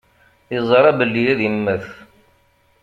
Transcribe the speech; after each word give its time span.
Yeẓra 0.53 0.91
belli 0.99 1.23
ad 1.33 1.39
immet. 1.47 1.85